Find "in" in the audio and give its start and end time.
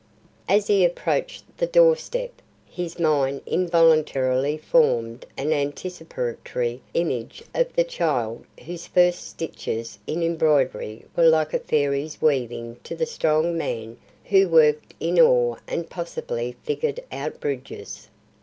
10.07-10.23, 14.99-15.19